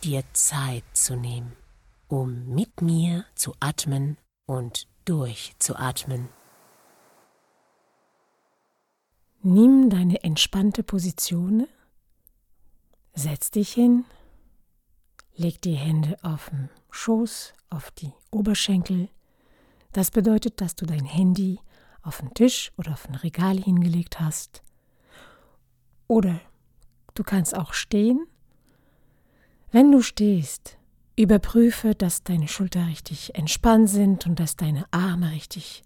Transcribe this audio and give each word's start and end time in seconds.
dir 0.00 0.24
Zeit 0.32 0.84
zu 0.92 1.16
nehmen, 1.16 1.56
um 2.08 2.46
mit 2.54 2.82
mir 2.82 3.24
zu 3.34 3.54
atmen 3.60 4.16
und 4.46 4.88
durchzuatmen. 5.04 6.28
Nimm 9.42 9.88
deine 9.88 10.22
entspannte 10.22 10.82
Position, 10.82 11.66
setz 13.14 13.50
dich 13.50 13.72
hin, 13.72 14.04
leg 15.34 15.62
die 15.62 15.76
Hände 15.76 16.18
auf 16.22 16.50
den 16.50 16.68
Schoß, 16.90 17.54
auf 17.70 17.90
die 17.90 18.12
Oberschenkel. 18.30 19.08
Das 19.92 20.10
bedeutet, 20.10 20.60
dass 20.60 20.76
du 20.76 20.84
dein 20.84 21.04
Handy 21.04 21.58
auf 22.02 22.18
den 22.18 22.34
Tisch 22.34 22.72
oder 22.76 22.92
auf 22.92 23.08
ein 23.08 23.14
Regal 23.14 23.58
hingelegt 23.58 24.20
hast. 24.20 24.62
Oder 26.06 26.40
du 27.14 27.22
kannst 27.22 27.56
auch 27.56 27.72
stehen 27.72 28.26
wenn 29.72 29.92
du 29.92 30.02
stehst, 30.02 30.76
überprüfe, 31.16 31.94
dass 31.94 32.22
deine 32.24 32.48
Schulter 32.48 32.86
richtig 32.86 33.34
entspannt 33.34 33.88
sind 33.88 34.26
und 34.26 34.40
dass 34.40 34.56
deine 34.56 34.84
Arme 34.90 35.30
richtig 35.30 35.82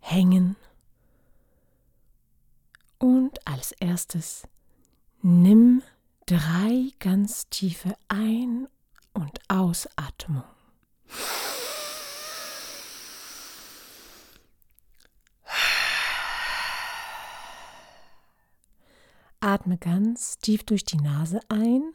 hängen. 0.00 0.56
Und 2.98 3.46
als 3.46 3.72
erstes 3.72 4.46
nimm 5.22 5.82
drei 6.26 6.90
ganz 6.98 7.48
tiefe 7.48 7.94
Ein- 8.08 8.68
und 9.12 9.40
Ausatmung. 9.48 10.44
Atme 19.40 19.76
ganz 19.76 20.38
tief 20.38 20.64
durch 20.64 20.84
die 20.84 20.96
Nase 20.96 21.38
ein 21.48 21.92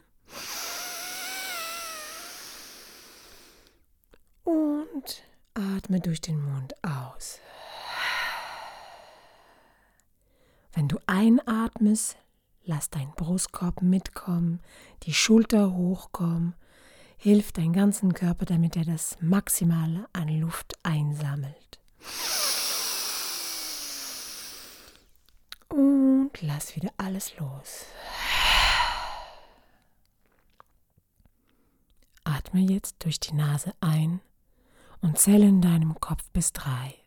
und 5.00 5.22
atme 5.54 6.00
durch 6.00 6.20
den 6.20 6.40
Mund 6.40 6.74
aus. 6.84 7.38
Wenn 10.72 10.88
du 10.88 10.98
einatmest, 11.06 12.16
lass 12.64 12.90
dein 12.90 13.10
Brustkorb 13.12 13.82
mitkommen, 13.82 14.60
die 15.04 15.14
Schulter 15.14 15.74
hochkommen, 15.74 16.54
hilf 17.16 17.52
deinen 17.52 17.72
ganzen 17.72 18.14
Körper, 18.14 18.44
damit 18.44 18.76
er 18.76 18.84
das 18.84 19.16
Maximale 19.20 20.06
an 20.12 20.28
Luft 20.28 20.74
einsammelt. 20.82 21.80
Und 25.68 26.30
lass 26.40 26.76
wieder 26.76 26.90
alles 26.96 27.36
los. 27.38 27.86
Atme 32.24 32.60
jetzt 32.60 32.96
durch 33.04 33.18
die 33.18 33.34
Nase 33.34 33.74
ein 33.80 34.20
und 35.00 35.18
zähle 35.18 35.46
in 35.46 35.60
deinem 35.60 35.98
Kopf 36.00 36.30
bis 36.32 36.52
drei. 36.52 36.99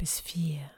Bis 0.00 0.18
vier. 0.20 0.70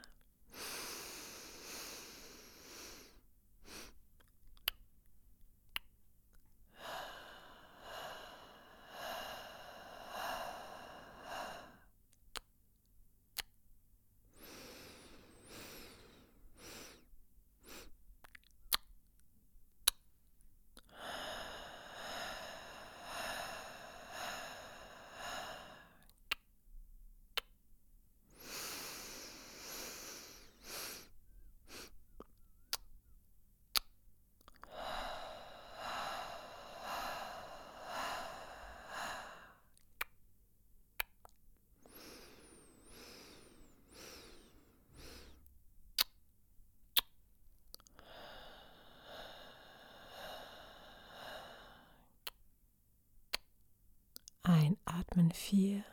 Einatmen 55.13 55.31
vier. 55.31 55.83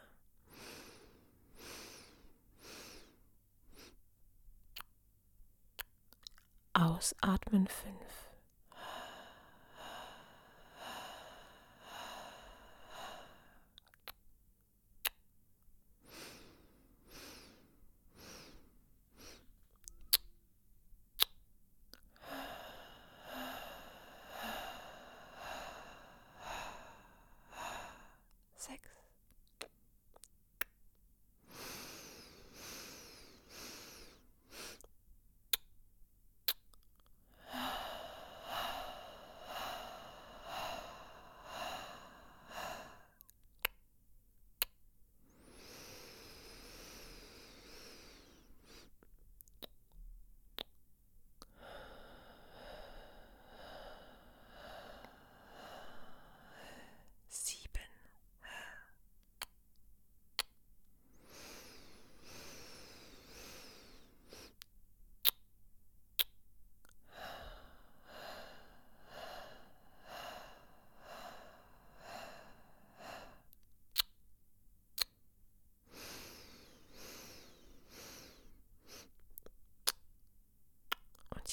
Ausatmen 6.72 7.66
fünf. 7.66 8.31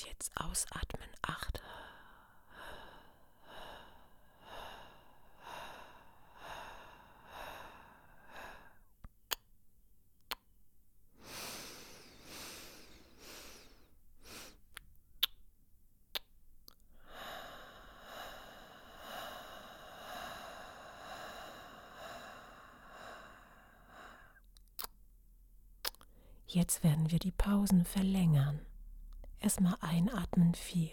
jetzt 0.06 0.32
ausatmen. 0.36 1.10
Acht. 1.22 1.62
Jetzt 26.58 26.84
werden 26.84 27.12
wir 27.12 27.20
die 27.20 27.32
Pausen 27.32 27.86
verlängern. 27.86 28.60
Erstmal 29.40 29.76
einatmen 29.80 30.56
vier. 30.56 30.90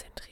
konzentrieren. 0.00 0.29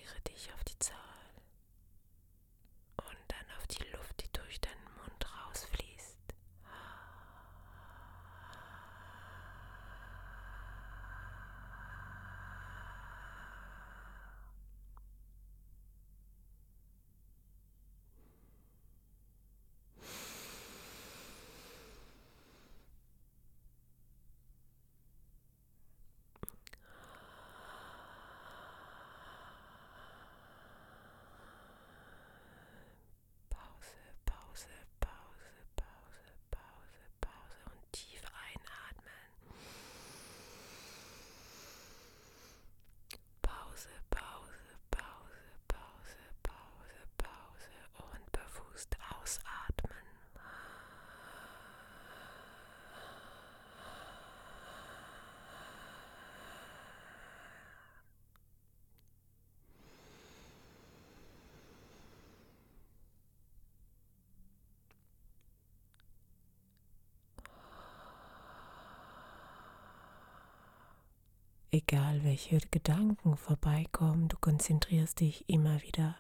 Egal 71.70 72.24
welche 72.24 72.60
Gedanken 72.70 73.36
vorbeikommen, 73.36 74.28
du 74.28 74.38
konzentrierst 74.38 75.20
dich 75.20 75.44
immer 75.48 75.82
wieder 75.82 76.16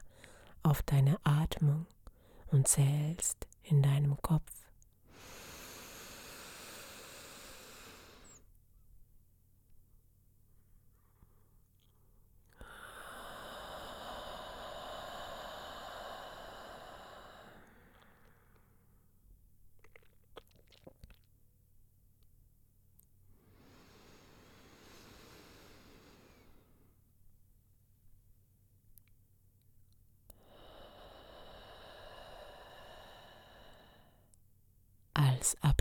auf 0.62 0.82
deine 0.82 1.16
Atmung 1.24 1.86
und 2.48 2.68
zählst 2.68 3.48
in 3.62 3.80
deinem 3.80 4.20
Kopf 4.20 4.67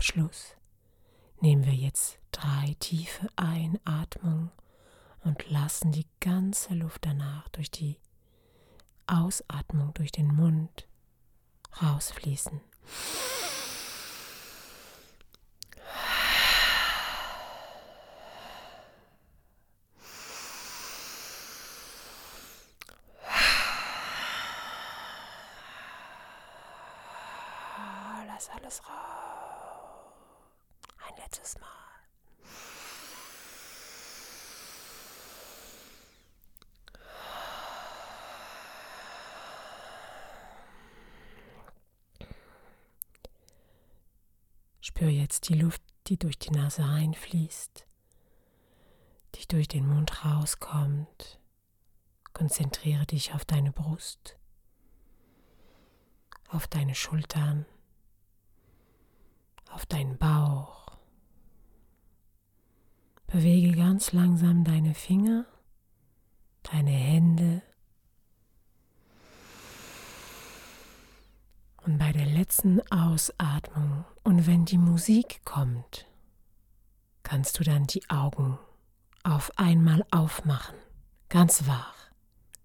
Als 0.08 0.16
Abschluss 0.16 0.56
nehmen 1.40 1.66
wir 1.66 1.74
jetzt 1.74 2.18
drei 2.32 2.74
tiefe 2.80 3.28
Einatmungen 3.36 4.50
und 5.22 5.50
lassen 5.50 5.92
die 5.92 6.06
ganze 6.18 6.72
Luft 6.72 7.04
danach 7.04 7.46
durch 7.50 7.70
die 7.70 7.98
Ausatmung 9.06 9.92
durch 9.92 10.10
den 10.10 10.28
Mund 10.28 10.88
rausfließen. 11.82 12.58
Lass 28.26 28.48
alles 28.50 28.80
raus. 28.88 29.27
Letztes 31.30 31.60
Mal. 31.60 31.68
Spür 44.80 45.08
jetzt 45.10 45.50
die 45.50 45.54
Luft, 45.54 45.82
die 46.06 46.18
durch 46.18 46.38
die 46.38 46.50
Nase 46.50 46.82
einfließt, 46.82 47.86
die 49.34 49.46
durch 49.48 49.68
den 49.68 49.86
Mund 49.86 50.24
rauskommt. 50.24 51.40
Konzentriere 52.32 53.04
dich 53.04 53.34
auf 53.34 53.44
deine 53.44 53.72
Brust, 53.72 54.38
auf 56.48 56.66
deine 56.68 56.94
Schultern, 56.94 57.66
auf 59.70 59.84
deinen 59.84 60.16
Bauch. 60.16 60.77
Bewege 63.28 63.76
ganz 63.76 64.12
langsam 64.12 64.64
deine 64.64 64.94
Finger, 64.94 65.46
deine 66.64 66.90
Hände 66.90 67.62
Und 71.88 71.96
bei 71.96 72.12
der 72.12 72.26
letzten 72.26 72.82
Ausatmung 72.92 74.04
und 74.22 74.46
wenn 74.46 74.66
die 74.66 74.76
Musik 74.76 75.40
kommt, 75.46 76.04
kannst 77.22 77.58
du 77.58 77.64
dann 77.64 77.86
die 77.86 78.02
Augen 78.10 78.58
auf 79.22 79.50
einmal 79.56 80.04
aufmachen, 80.10 80.76
ganz 81.30 81.66
wach, 81.66 81.94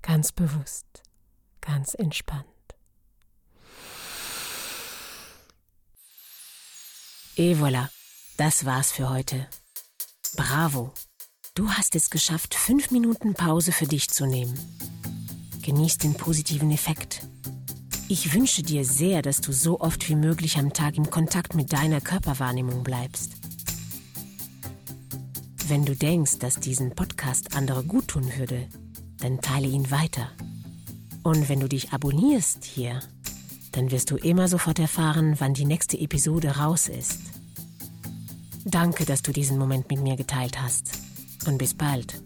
ganz 0.02 0.34
bewusst, 0.34 1.04
ganz 1.62 1.94
entspannt. 1.94 2.44
Et 7.38 7.58
voilà, 7.58 7.90
das 8.36 8.66
war's 8.66 8.92
für 8.92 9.10
heute. 9.10 9.48
Bravo! 10.36 10.94
Du 11.56 11.70
hast 11.70 11.96
es 11.96 12.10
geschafft, 12.10 12.56
fünf 12.56 12.92
Minuten 12.92 13.34
Pause 13.34 13.72
für 13.72 13.86
dich 13.86 14.10
zu 14.10 14.26
nehmen. 14.26 14.58
Genieß 15.62 15.98
den 16.00 16.16
positiven 16.16 16.72
Effekt 16.72 17.22
ich 18.14 18.34
wünsche 18.34 18.62
dir 18.62 18.86
sehr, 18.86 19.24
dass 19.24 19.42
du 19.42 19.52
so 19.52 19.80
oft 19.80 20.08
wie 20.08 20.16
möglich 20.16 20.60
am 20.60 20.72
Tag 20.72 20.98
im 20.98 21.10
Kontakt 21.10 21.56
mit 21.56 21.74
deiner 21.74 22.00
Körperwahrnehmung 22.00 22.84
bleibst. 22.84 23.32
Wenn 25.68 25.84
du 25.84 25.96
denkst, 25.96 26.38
dass 26.38 26.60
diesen 26.60 26.94
Podcast 26.94 27.56
andere 27.56 27.84
gut 27.84 28.10
tun 28.10 28.30
würde, 28.38 28.68
dann 29.18 29.40
teile 29.42 29.68
ihn 29.68 29.90
weiter. 29.90 30.30
Und 31.24 31.50
wenn 31.50 31.62
du 31.62 31.68
dich 31.68 31.92
abonnierst 31.92 32.66
hier, 32.66 33.00
dann 33.72 33.90
wirst 33.90 34.12
du 34.12 34.18
immer 34.18 34.48
sofort 34.48 34.78
erfahren, 34.78 35.36
wann 35.40 35.56
die 35.56 35.66
nächste 35.66 35.98
Episode 35.98 36.58
raus 36.58 36.90
ist. 36.90 37.20
Danke, 38.66 39.06
dass 39.06 39.22
du 39.22 39.32
diesen 39.32 39.58
Moment 39.58 39.90
mit 39.90 40.02
mir 40.02 40.16
geteilt 40.16 40.62
hast. 40.62 40.92
Und 41.46 41.58
bis 41.58 41.74
bald. 41.74 42.22